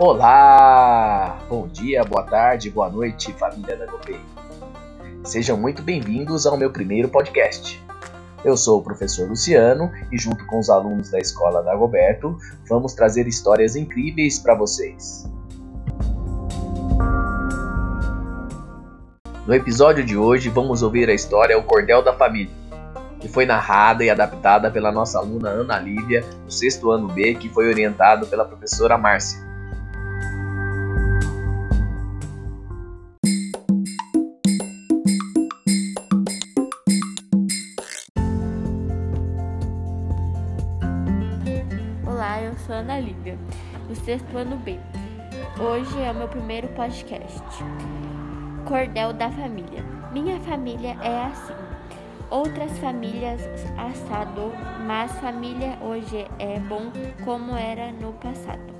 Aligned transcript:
Olá! 0.00 1.40
Bom 1.48 1.66
dia, 1.66 2.04
boa 2.04 2.22
tarde, 2.22 2.70
boa 2.70 2.88
noite, 2.88 3.32
família 3.32 3.76
da 3.76 3.84
Gopei. 3.84 4.20
Sejam 5.24 5.56
muito 5.56 5.82
bem-vindos 5.82 6.46
ao 6.46 6.56
meu 6.56 6.70
primeiro 6.70 7.08
podcast. 7.08 7.84
Eu 8.44 8.56
sou 8.56 8.78
o 8.78 8.82
professor 8.84 9.28
Luciano 9.28 9.90
e, 10.12 10.16
junto 10.16 10.46
com 10.46 10.60
os 10.60 10.70
alunos 10.70 11.10
da 11.10 11.18
escola 11.18 11.64
da 11.64 11.74
Goberto, 11.74 12.38
vamos 12.68 12.94
trazer 12.94 13.26
histórias 13.26 13.74
incríveis 13.74 14.38
para 14.38 14.54
vocês. 14.54 15.28
No 19.44 19.52
episódio 19.52 20.04
de 20.04 20.16
hoje, 20.16 20.48
vamos 20.48 20.80
ouvir 20.80 21.10
a 21.10 21.12
história 21.12 21.58
O 21.58 21.64
Cordel 21.64 22.04
da 22.04 22.12
Família, 22.12 22.54
que 23.18 23.26
foi 23.26 23.44
narrada 23.44 24.04
e 24.04 24.10
adaptada 24.10 24.70
pela 24.70 24.92
nossa 24.92 25.18
aluna 25.18 25.48
Ana 25.48 25.76
Lívia, 25.80 26.24
do 26.44 26.52
sexto 26.52 26.88
ano 26.92 27.08
B, 27.08 27.34
que 27.34 27.48
foi 27.48 27.68
orientado 27.68 28.28
pela 28.28 28.44
professora 28.44 28.96
Márcia. 28.96 29.47
Sou 42.58 42.74
Ana 42.74 43.00
Lívia, 43.00 43.36
do 43.88 43.94
sexto 43.94 44.36
ano 44.36 44.56
B. 44.58 44.78
Hoje 45.60 46.00
é 46.00 46.10
o 46.10 46.14
meu 46.14 46.28
primeiro 46.28 46.68
podcast. 46.68 47.42
Cordel 48.64 49.12
da 49.12 49.30
família. 49.30 49.82
Minha 50.12 50.38
família 50.40 50.96
é 51.02 51.24
assim. 51.24 51.54
Outras 52.30 52.78
famílias 52.78 53.40
assado, 53.76 54.52
mas 54.86 55.10
família 55.20 55.78
hoje 55.80 56.26
é 56.38 56.60
bom 56.60 56.92
como 57.24 57.56
era 57.56 57.90
no 57.92 58.12
passado. 58.14 58.72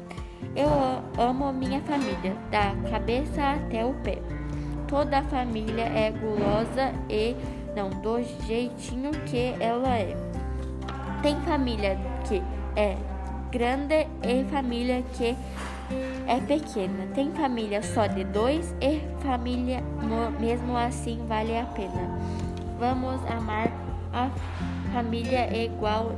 Eu 0.55 0.69
amo 1.19 1.53
minha 1.53 1.81
família, 1.83 2.37
da 2.51 2.75
cabeça 2.91 3.43
até 3.43 3.85
o 3.85 3.95
pé. 4.05 4.19
Toda 4.87 5.19
a 5.19 5.23
família 5.23 5.85
é 5.85 6.11
gulosa 6.11 6.93
e 7.09 7.35
não 7.75 7.91
do 7.91 8.23
jeitinho 8.47 9.11
que 9.27 9.55
ela 9.59 9.97
é. 9.97 10.17
Tem 11.23 11.41
família 11.41 11.99
que 12.27 12.43
é 12.77 12.97
grande 13.51 14.07
e 14.23 14.45
família 14.51 15.03
que 15.15 15.37
é 16.27 16.41
pequena. 16.47 17.07
Tem 17.15 17.33
família 17.33 17.83
só 17.83 18.07
de 18.07 18.25
dois 18.25 18.75
e 18.81 19.01
família 19.23 19.83
mesmo 20.39 20.77
assim 20.77 21.19
vale 21.27 21.59
a 21.59 21.65
pena. 21.65 22.19
Vamos 22.79 23.21
amar 23.27 23.69
a 24.13 24.31
família 24.93 25.65
igual 25.65 26.13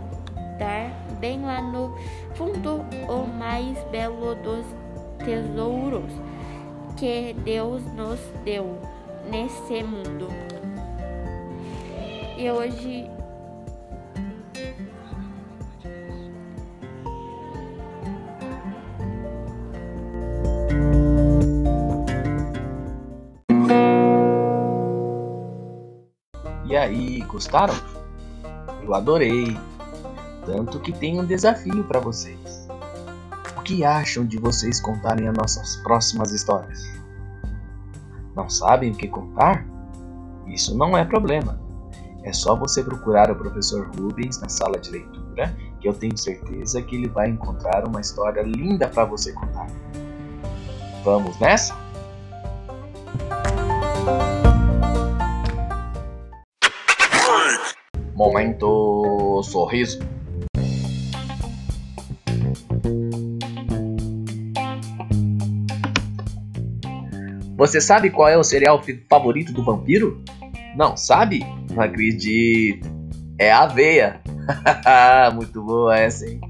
dar 0.59 0.91
bem 1.21 1.43
lá 1.43 1.63
no 1.63 1.97
fundo 2.35 2.85
o 3.09 3.27
mais 3.39 3.79
belo 3.91 4.35
dos 4.37 4.67
tesouros 5.25 6.13
que 6.97 7.35
Deus 7.45 7.83
nos 7.95 8.21
deu 8.45 8.79
nesse 9.31 9.83
mundo. 9.83 10.29
E 12.37 12.51
hoje 12.51 13.11
aí, 26.81 27.21
gostaram? 27.23 27.75
Eu 28.83 28.95
adorei. 28.95 29.57
Tanto 30.45 30.81
que 30.81 30.93
tem 30.93 31.21
um 31.21 31.25
desafio 31.25 31.85
para 31.85 32.01
vocês. 32.01 32.69
O 33.57 33.63
que 33.63 33.85
acham 33.85 34.25
de 34.25 34.39
vocês 34.39 34.81
contarem 34.81 35.29
as 35.29 35.37
nossas 35.37 35.77
próximas 35.77 36.33
histórias? 36.33 36.83
Não 38.35 38.49
sabem 38.49 38.91
o 38.91 38.95
que 38.95 39.07
contar? 39.07 39.67
Isso 40.47 40.77
não 40.77 40.97
é 40.97 41.05
problema. 41.05 41.61
É 42.23 42.33
só 42.33 42.55
você 42.57 42.83
procurar 42.83 43.31
o 43.31 43.37
professor 43.37 43.91
Rubens 43.97 44.41
na 44.41 44.49
sala 44.49 44.79
de 44.79 44.91
leitura, 44.91 45.55
que 45.81 45.89
eu 45.89 45.95
tenho 45.95 46.17
certeza 46.17 46.83
que 46.83 46.97
ele 46.97 47.09
vai 47.09 47.31
encontrar 47.31 47.87
uma 47.87 48.01
história 48.01 48.43
linda 48.43 48.89
para 48.89 49.05
você 49.05 49.33
contar. 49.33 49.69
Vamos 51.05 51.39
nessa? 51.39 51.75
Momento 58.21 59.43
sorriso. 59.43 59.99
Você 67.57 67.81
sabe 67.81 68.11
qual 68.11 68.29
é 68.29 68.37
o 68.37 68.45
cereal 68.45 68.79
favorito 69.09 69.55
do 69.55 69.65
vampiro? 69.65 70.23
Não 70.77 70.99
sabe? 70.99 71.41
Não 71.71 71.83
acredito. 71.83 72.87
É 73.39 73.51
a 73.51 73.63
aveia. 73.63 74.21
Muito 75.35 75.65
boa 75.65 75.99
essa, 75.99 76.27
hein? 76.27 76.43